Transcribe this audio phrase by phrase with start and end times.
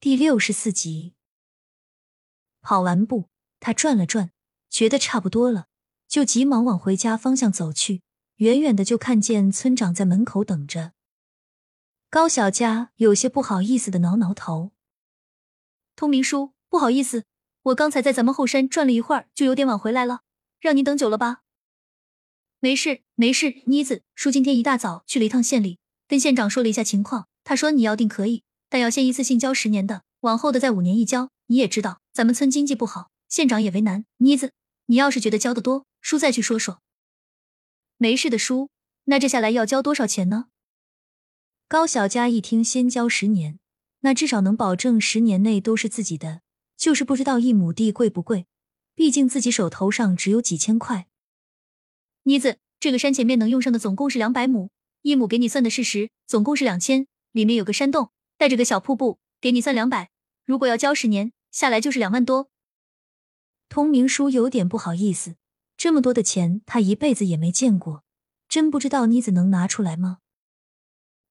[0.00, 1.14] 第六十四集，
[2.60, 4.30] 跑完步，他转了转，
[4.70, 5.66] 觉得差不多了，
[6.06, 8.02] 就急忙往回家方向走去。
[8.36, 10.92] 远远的就看见村长在门口等着。
[12.08, 14.70] 高小佳有些不好意思的挠挠头
[15.96, 17.24] ：“通明叔，不好意思，
[17.62, 20.20] 我刚才在咱们后山转了一会儿，就有点晚回来了，
[20.60, 21.42] 让您等久了吧
[22.60, 28.44] ？”“没事，没事。”妮子叔今天一大早去了一趟县里，跟县长说了一下情况，他说你要定可以。
[28.68, 31.30] 但要先一次性交十年的，往后的再五年一交。
[31.46, 34.04] 你也知道，咱们村经济不好，县长也为难。
[34.18, 34.52] 妮子，
[34.86, 36.80] 你要是觉得交的多，叔再去说说。
[37.96, 38.70] 没事的，叔。
[39.04, 40.48] 那这下来要交多少钱呢？
[41.66, 43.58] 高小佳一听，先交十年，
[44.00, 46.42] 那至少能保证十年内都是自己的。
[46.76, 48.46] 就是不知道一亩地贵不贵，
[48.94, 51.08] 毕竟自己手头上只有几千块。
[52.22, 54.70] 妮子，这个山前面能用上的总共是两百亩，
[55.02, 58.10] 一亩给你算的是十，总共是两千，里面有个山洞。
[58.38, 60.10] 带着个小瀑布，给你算两百。
[60.46, 62.50] 如果要交十年下来，就是两万多。
[63.68, 65.34] 通明叔有点不好意思，
[65.76, 68.04] 这么多的钱他一辈子也没见过，
[68.48, 70.20] 真不知道妮子能拿出来吗？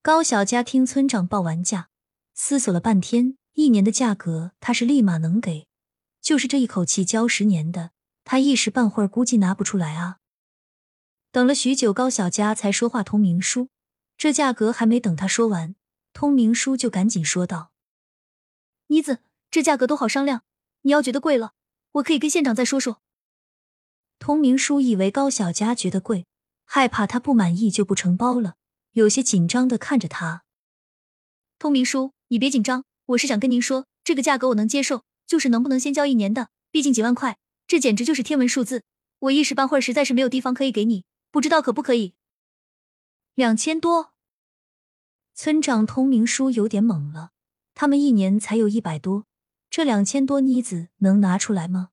[0.00, 1.90] 高小佳听村长报完价，
[2.32, 5.66] 思索了半天，一年的价格他是立马能给，
[6.20, 7.90] 就是这一口气交十年的，
[8.24, 10.18] 他一时半会儿估计拿不出来啊。
[11.30, 13.02] 等了许久，高小佳才说话。
[13.02, 13.68] 通明叔，
[14.16, 15.74] 这价格还没等他说完。
[16.12, 17.72] 通明叔就赶紧说道
[18.88, 20.44] ：“妮子，这价格都好商量，
[20.82, 21.54] 你要觉得贵了，
[21.92, 23.00] 我可以跟县长再说说。”
[24.18, 26.26] 通明叔以为高小佳觉得贵，
[26.64, 28.54] 害怕他不满意就不承包了，
[28.92, 30.44] 有些紧张的看着他。
[31.58, 36.50] 通明叔，你别紧张，我是想跟您说，这个价格我能接受，就是能不能先交一年的？
[36.70, 38.84] 毕竟几万块，这简直就是天文数字，
[39.18, 42.14] 我一时半会儿实在是没有地方可以给你，不知道可不可以？
[43.34, 44.11] 两千多。
[45.34, 47.30] 村长通明叔有点懵了，
[47.74, 49.26] 他们一年才有一百多，
[49.70, 51.88] 这两千多妮子能拿出来吗？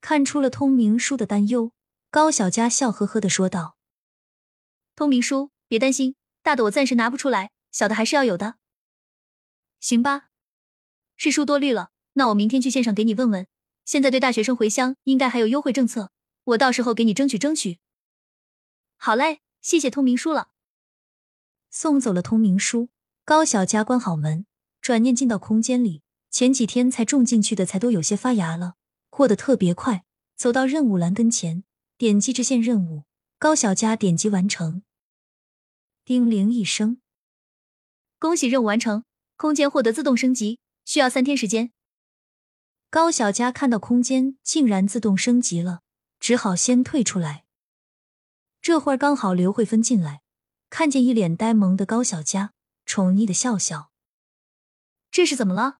[0.00, 1.72] 看出了通明叔的担忧，
[2.10, 3.76] 高小佳笑呵呵的说道
[4.96, 8.56] ：“通明叔，别担心，大的我暂时拿不出来，小的还是要有的。
[9.80, 10.30] 行吧，
[11.16, 13.46] 是叔多虑了，那我明天去县上给你问问，
[13.84, 16.10] 现在对大学生回乡应该还有优惠政策，
[16.44, 17.78] 我到时候给你争取争取。
[18.96, 20.48] 好嘞，谢谢通明叔了。”
[21.76, 22.88] 送走了通明书，
[23.24, 24.46] 高小佳关好门，
[24.80, 26.02] 转念进到空间里。
[26.30, 28.74] 前几天才种进去的菜都有些发芽了，
[29.10, 30.04] 过得特别快。
[30.36, 31.64] 走到任务栏跟前，
[31.98, 33.02] 点击支线任务。
[33.40, 34.84] 高小佳点击完成。
[36.04, 37.00] 叮铃一声，
[38.20, 39.04] 恭喜任务完成，
[39.36, 41.72] 空间获得自动升级，需要三天时间。
[42.88, 45.80] 高小佳看到空间竟然自动升级了，
[46.20, 47.44] 只好先退出来。
[48.62, 50.23] 这会儿刚好刘慧芬进来。
[50.76, 52.52] 看见一脸呆萌的高小佳，
[52.84, 53.92] 宠溺的笑笑。
[55.08, 55.78] 这是怎么了？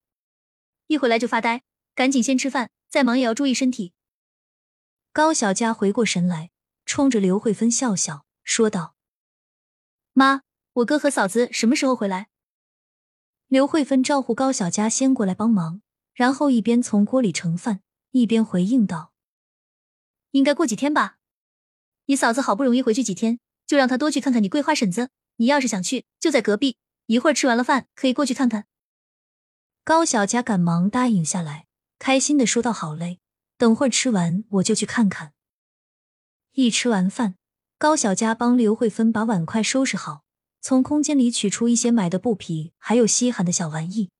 [0.87, 1.65] 一回来就发呆，
[1.97, 3.93] 赶紧先吃饭，再忙也要注意身体。
[5.12, 6.53] 高小佳回过神来，
[6.87, 8.94] 冲着刘慧芬笑笑，说道
[10.15, 10.43] ：“妈，
[10.75, 12.28] 我哥和嫂子什么时候回来？”
[13.50, 15.82] 刘慧芬招呼高小佳先过来帮忙，
[16.12, 17.81] 然后一边从锅里盛饭，
[18.12, 19.12] 一边回应道
[20.31, 21.19] ：“应该过几天吧。
[22.05, 25.11] 你嫂子好不容易回去几天。”就让他多去看看你桂花婶子。
[25.37, 26.77] 你要是想去，就在隔壁。
[27.07, 28.67] 一会儿吃完了饭，可以过去看看。
[29.85, 31.67] 高小佳赶忙答应下来，
[31.99, 33.21] 开心的说道：“好嘞，
[33.59, 35.33] 等会儿吃完我就去看看。”
[36.53, 37.35] 一吃完饭，
[37.77, 40.25] 高小佳帮刘慧芬把碗筷收拾好，
[40.61, 44.11] 从空间里取出一些买的布匹，还有稀罕的小玩意。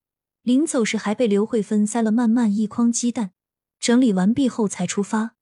[0.43, 3.31] 临走时还被刘慧芬塞了满满一筐鸡蛋。
[3.81, 5.37] 整理完毕后才出发。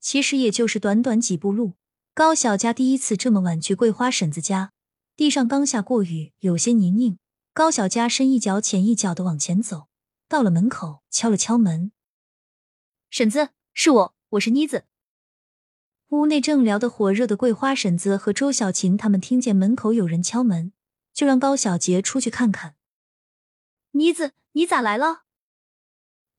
[0.00, 1.72] 其实也就是短短几步路。
[2.14, 4.70] 高小佳第一次这么晚去桂花婶子家，
[5.16, 7.18] 地上刚下过雨，有些泥泞。
[7.52, 9.88] 高小佳深一脚浅一脚的往前走，
[10.28, 11.90] 到了门口，敲了敲门
[13.10, 14.84] ：“婶子，是我，我是妮子。”
[16.10, 20.72] 屋内正聊得火热的桂花婶子和周小琴他们听见门口有人敲门，
[21.12, 22.76] 就让高小杰出去看看。
[23.90, 25.24] 妮子，你咋来了？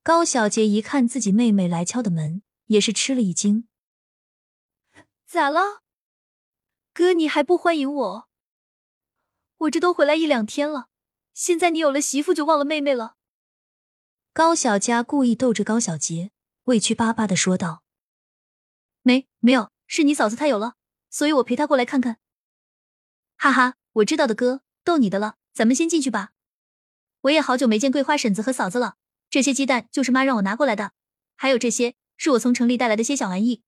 [0.02, 3.68] 高小杰一看自己妹妹来敲的门，也是吃了一惊。
[5.26, 5.82] 咋了，
[6.94, 7.12] 哥？
[7.12, 8.28] 你还不欢迎我？
[9.56, 10.86] 我这都回来一两天了，
[11.34, 13.16] 现在你有了媳妇就忘了妹妹了？
[14.32, 16.30] 高小佳故意逗着高小杰，
[16.64, 17.82] 委屈巴巴的说道
[19.02, 20.76] ：“没没有，是你嫂子她有了，
[21.10, 22.18] 所以我陪她过来看看。”
[23.36, 25.38] 哈哈，我知道的，哥，逗你的了。
[25.52, 26.30] 咱们先进去吧。
[27.22, 28.94] 我也好久没见桂花婶子和嫂子了。
[29.28, 30.92] 这些鸡蛋就是妈让我拿过来的，
[31.34, 33.64] 还有这些是我从城里带来的些小玩意。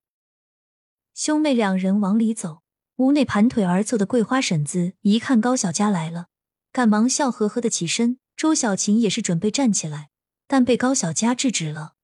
[1.18, 2.62] 兄妹两人往里走，
[2.98, 6.28] 屋内盘腿而坐的桂花婶子一看高小佳来了，
[6.70, 10.10] 赶忙笑呵呵的起身，周小琴也是准备站起来，
[10.46, 11.94] 但被高小佳制止了。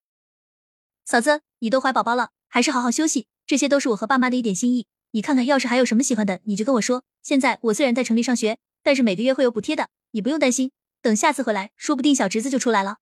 [1.05, 3.29] 嫂子，你都怀宝宝了，还是好好休息。
[3.47, 4.89] 这些都是我和爸妈的一点心意。
[5.13, 7.05] 你看看，要是还有什么喜欢的，你就跟我说。
[7.23, 10.73] 现在我虽然在城里上学，但是每个月会有补贴的，你不用担心。
[11.01, 12.97] 等下次回来，说不定小侄子就出来了。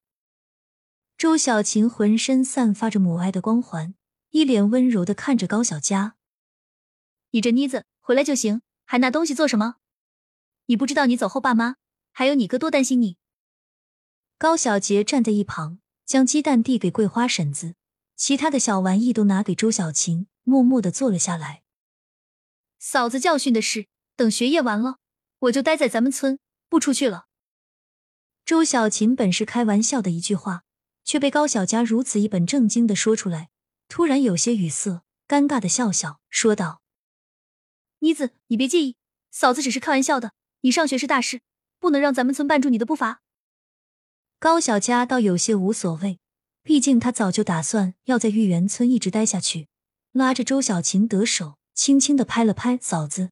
[1.16, 3.94] 周小琴浑身散发着母爱的光环，
[4.32, 6.16] 一脸温柔的看着高小佳
[7.32, 9.76] ：“你这妮子，回来就行，还拿东西做什么？
[10.66, 11.76] 你不知道你走后，爸妈
[12.12, 13.18] 还有你哥多担心你。”
[14.38, 17.74] 高小杰站在一旁，将鸡蛋递给桂花婶子。
[18.16, 21.62] 其他的小玩意都拿给周小琴，默默的坐了下来。
[22.78, 23.86] 嫂子教训的是，
[24.16, 24.96] 等学业完了，
[25.40, 26.38] 我就待在咱们村，
[26.70, 27.26] 不出去了。
[28.46, 30.64] 周小琴本是开玩笑的一句话，
[31.04, 33.50] 却被高小佳如此一本正经的说出来，
[33.94, 36.80] 突然有些语塞，尴尬的笑笑说道
[38.00, 38.96] ：“妮子，你别介意，
[39.30, 40.32] 嫂子只是开玩笑的。
[40.62, 41.42] 你上学是大事，
[41.78, 43.20] 不能让咱们村绊住你的步伐。”
[44.40, 46.20] 高小佳倒有些无所谓。
[46.62, 49.68] 毕竟他早就打算要在玉园村一直待下去，
[50.12, 53.30] 拉着周小琴的手，轻轻的拍了拍嫂子：“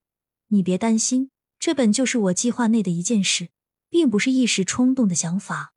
[0.49, 3.49] 你别担心，这本就是我计划内的一件事，
[3.89, 5.73] 并不是一时冲动的想法。”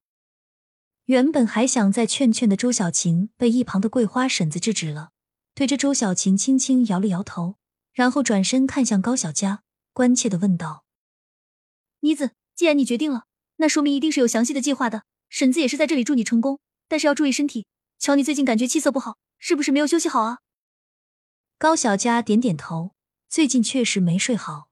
[1.06, 5.12] 原本还想再劝劝的周小琴，被一旁的桂花婶子制止了，
[5.54, 7.58] 对着周小琴轻轻摇了摇头，
[7.92, 10.86] 然后转身看向高小佳，关切的问道
[12.00, 13.26] ：“妮子，既然你决定了，
[13.58, 15.04] 那说明一定是有详细的计划的。
[15.28, 17.66] 婶子也是在这里祝你成功。”但是要注意身体，
[17.98, 20.40] 瞧你最近感觉气色不好，是不是没有休息好啊？
[21.58, 22.94] 高小佳点点头，
[23.30, 24.68] 最近确实没睡好，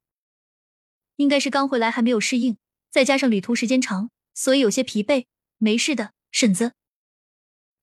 [1.15, 2.57] 应该是刚回来还没有适应，
[2.91, 5.25] 再加上旅途时间长，所以有些疲惫。
[5.57, 6.73] 没事的，婶子。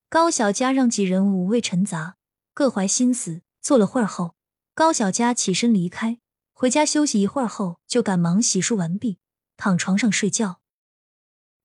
[0.09, 2.17] 高小佳让几人五味陈杂，
[2.55, 4.35] 各怀心思，坐了会儿后，
[4.75, 6.19] 高小佳起身离开，
[6.53, 9.19] 回家休息一会儿后，就赶忙洗漱完毕，
[9.57, 10.61] 躺床上睡觉。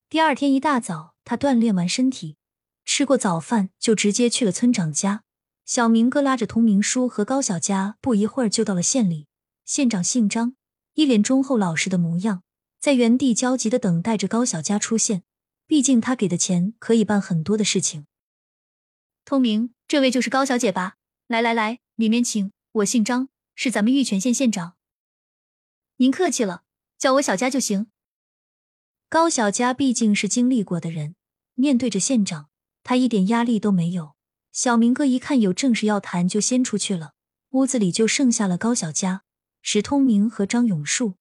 [0.10, 2.38] 第二天一大早，他锻炼完身体。
[2.86, 5.24] 吃过早饭，就直接去了村长家。
[5.66, 9.28] 小明哥拉着通明叔和高小佳，不一会儿就到了县里。
[9.64, 10.58] 县长姓张，
[10.96, 12.44] 一脸忠厚老实的模样，
[12.82, 15.24] 在原地焦急的等待着高小佳出现。
[15.66, 18.06] 毕竟他给的钱可以办很多的事情。
[19.26, 20.96] 通明，这位就是高小姐吧？
[21.28, 22.52] 来来来，里面请。
[22.74, 24.76] 我姓张，是咱们玉泉县县长。
[25.98, 26.64] 您客气了，
[26.98, 27.88] 叫我小佳就行。
[29.10, 31.16] 高小佳毕竟是经历过的人，
[31.54, 32.50] 面对着县长。
[32.84, 34.16] 她一点压力都没有。
[34.52, 37.14] 小明哥一看有正事要谈，就先出去了。
[37.52, 39.24] 屋子里就剩下了高小佳、
[39.62, 41.14] 石通明和张永树。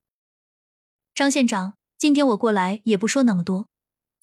[1.14, 3.68] 张县长，今天我过来也不说那么多，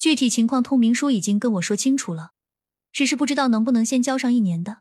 [0.00, 2.32] 具体情况通明叔已经跟我说清楚了，
[2.90, 4.80] 只是不知道能不能先交上一年的。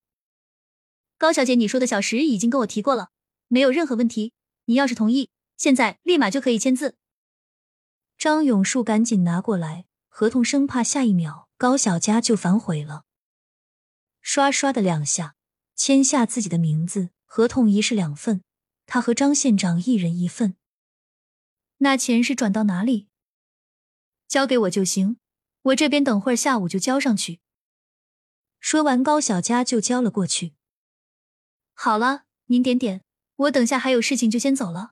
[1.18, 3.10] 高小姐，你说的小石已经跟我提过了，
[3.50, 4.32] 没有任何问题。
[4.64, 6.96] 你要是同意，现在立马就可以签字。
[8.18, 11.50] 张永树赶紧拿过来合同，生怕下一秒。
[11.58, 13.04] 高小佳就反悔了，
[14.22, 15.36] 刷刷的两下
[15.76, 18.42] 签下自己的名字，合同一式两份，
[18.86, 20.56] 他和张县长一人一份。
[21.80, 23.09] 那钱是转到哪里？
[24.30, 25.18] 交给我就行，
[25.64, 27.40] 我这边等会儿下午就交上去。
[28.60, 30.54] 说完，高小佳就交了过去。
[31.74, 33.02] 好了，您点点，
[33.38, 34.92] 我等下还有事情就先走了。